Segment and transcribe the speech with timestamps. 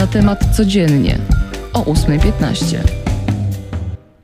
[0.00, 1.18] na temat codziennie
[1.72, 2.78] o 8.15.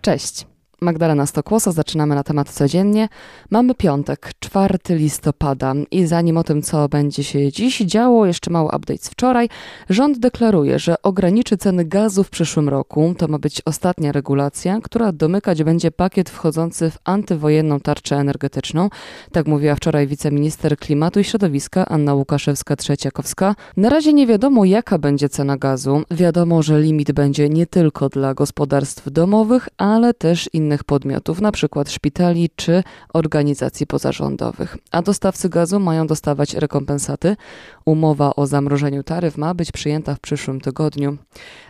[0.02, 0.55] Cześć.
[0.80, 3.08] Magdalena Stokłosa, zaczynamy na temat codziennie.
[3.50, 8.66] Mamy piątek, 4 listopada i zanim o tym, co będzie się dziś działo, jeszcze mały
[8.76, 9.48] update z wczoraj.
[9.90, 13.14] Rząd deklaruje, że ograniczy ceny gazu w przyszłym roku.
[13.18, 18.88] To ma być ostatnia regulacja, która domykać będzie pakiet wchodzący w antywojenną tarczę energetyczną.
[19.32, 23.54] Tak mówiła wczoraj wiceminister klimatu i środowiska Anna Łukaszewska-Trzeciakowska.
[23.76, 26.02] Na razie nie wiadomo, jaka będzie cena gazu.
[26.10, 31.84] Wiadomo, że limit będzie nie tylko dla gospodarstw domowych, ale też innych innych podmiotów, np.
[31.86, 34.76] szpitali czy organizacji pozarządowych.
[34.90, 37.36] A dostawcy gazu mają dostawać rekompensaty.
[37.84, 41.16] Umowa o zamrożeniu taryf ma być przyjęta w przyszłym tygodniu.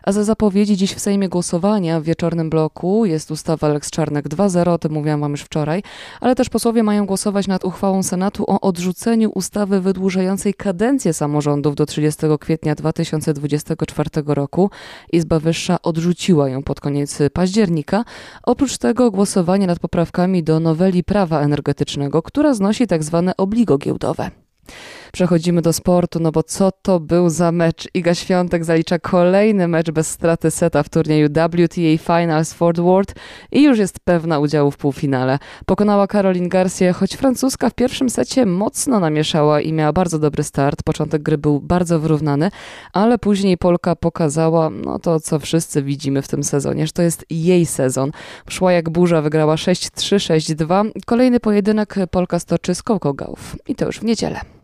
[0.02, 4.68] A za zapowiedzi dziś w Sejmie głosowania w wieczornym bloku jest ustawa Lex Czarnek 2.0,
[4.68, 5.82] o tym mówiłam wam już wczoraj,
[6.20, 11.86] ale też posłowie mają głosować nad uchwałą Senatu o odrzuceniu ustawy wydłużającej kadencję samorządów do
[11.86, 14.70] 30 kwietnia 2024 roku.
[15.12, 18.04] Izba Wyższa odrzuciła ją pod koniec października.
[18.42, 24.30] Oprócz tego głosowanie nad poprawkami do noweli prawa energetycznego, która znosi tak zwane obligo giełdowe.
[25.16, 27.88] Przechodzimy do sportu, no bo co to był za mecz?
[27.94, 33.14] Iga Świątek zalicza kolejny mecz bez straty seta w turnieju WTA Finals Fort Worth
[33.52, 35.38] i już jest pewna udziału w półfinale.
[35.66, 40.82] Pokonała Caroline Garcia, choć francuska w pierwszym secie mocno namieszała i miała bardzo dobry start.
[40.82, 42.50] Początek gry był bardzo wyrównany,
[42.92, 47.24] ale później Polka pokazała no to, co wszyscy widzimy w tym sezonie, że to jest
[47.30, 48.10] jej sezon.
[48.50, 50.90] Szła jak burza, wygrała 6-3, 6-2.
[51.06, 52.82] Kolejny pojedynek Polka stoczy z
[53.14, 54.55] Gauff i to już w niedzielę.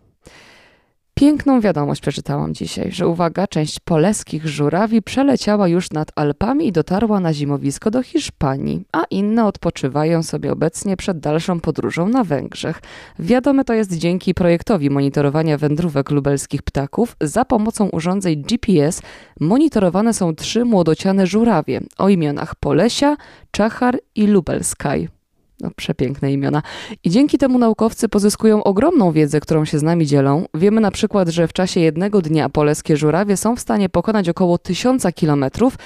[1.15, 7.21] Piękną wiadomość przeczytałam dzisiaj, że uwaga, część poleskich żurawi przeleciała już nad Alpami i dotarła
[7.21, 12.83] na zimowisko do Hiszpanii, a inne odpoczywają sobie obecnie przed dalszą podróżą na Węgrzech.
[13.19, 17.17] Wiadome to jest dzięki projektowi monitorowania wędrówek lubelskich ptaków.
[17.21, 19.03] Za pomocą urządzeń GPS
[19.41, 23.17] monitorowane są trzy młodociane żurawie o imionach Polesia,
[23.51, 25.22] Czachar i Lubelskaj.
[25.63, 26.63] No, przepiękne imiona.
[27.05, 30.45] I dzięki temu naukowcy pozyskują ogromną wiedzę, którą się z nami dzielą.
[30.55, 34.59] Wiemy na przykład, że w czasie jednego dnia polskie żurawie są w stanie pokonać około
[34.59, 35.77] tysiąca kilometrów.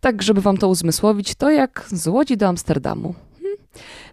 [0.00, 3.14] Tak, żeby wam to uzmysłowić, to jak z Łodzi do Amsterdamu.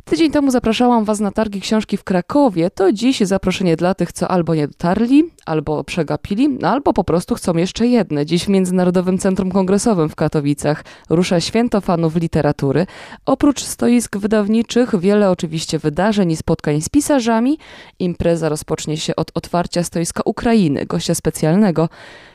[0.06, 2.70] Tydzień temu zapraszałam Was na targi książki w Krakowie.
[2.70, 7.58] To dziś zaproszenie dla tych, co albo nie dotarli, albo przegapili, albo po prostu chcą
[7.58, 8.26] jeszcze jedne.
[8.26, 12.86] Dziś w Międzynarodowym Centrum Kongresowym w Katowicach rusza święto fanów literatury.
[13.26, 17.58] Oprócz stoisk wydawniczych, wiele oczywiście wydarzeń i spotkań z pisarzami.
[18.00, 21.90] Impreza rozpocznie się od otwarcia stoiska Ukrainy, gościa specjalnego.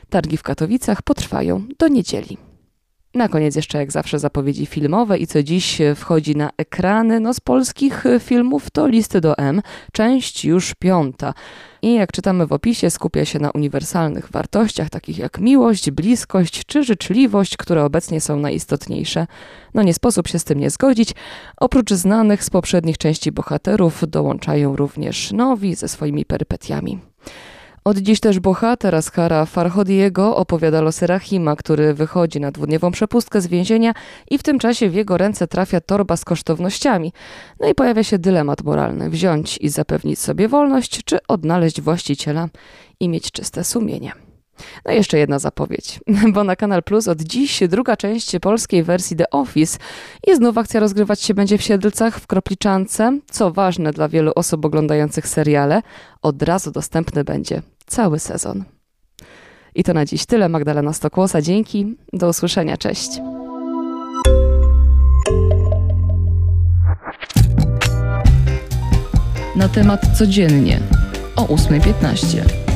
[0.09, 2.46] Targi w Katowicach potrwają do niedzieli.
[3.13, 7.39] Na koniec jeszcze jak zawsze zapowiedzi filmowe i co dziś wchodzi na ekrany no z
[7.39, 9.61] polskich filmów to Listy do M,
[9.93, 11.33] część już piąta.
[11.81, 16.83] I jak czytamy w opisie, skupia się na uniwersalnych wartościach, takich jak miłość, bliskość czy
[16.83, 19.27] życzliwość, które obecnie są najistotniejsze.
[19.73, 21.11] No nie sposób się z tym nie zgodzić.
[21.57, 26.99] Oprócz znanych z poprzednich części bohaterów dołączają również nowi ze swoimi perypetiami.
[27.87, 33.47] Od dziś też bohater Askara Farhodiego opowiada losy Rahima, który wychodzi na dwudniową przepustkę z
[33.47, 33.93] więzienia
[34.31, 37.13] i w tym czasie w jego ręce trafia torba z kosztownościami.
[37.59, 42.47] No i pojawia się dylemat moralny: wziąć i zapewnić sobie wolność, czy odnaleźć właściciela
[42.99, 44.26] i mieć czyste sumienie.
[44.87, 45.99] No i jeszcze jedna zapowiedź,
[46.33, 49.77] bo na Kanal Plus od dziś druga część polskiej wersji The Office
[50.27, 53.19] i znów akcja rozgrywać się będzie w Siedlcach w Kropliczance.
[53.31, 55.81] Co ważne dla wielu osób oglądających seriale,
[56.21, 58.63] od razu dostępny będzie cały sezon.
[59.75, 60.49] I to na dziś tyle.
[60.49, 61.95] Magdalena Stokłosa, dzięki.
[62.13, 62.77] Do usłyszenia.
[62.77, 63.09] Cześć.
[69.55, 70.79] Na temat codziennie
[71.35, 72.66] o 8.15.